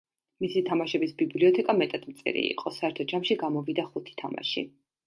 მისი 0.43 0.63
თამაშების 0.69 1.13
ბიბლიოთეკა 1.19 1.77
მეტად 1.83 2.09
მწირი 2.15 2.45
იყო, 2.55 2.75
საერთო 2.81 3.09
ჯამში 3.15 3.41
გამოვიდა 3.45 3.89
ხუთი 3.93 4.23
თამაში. 4.25 4.71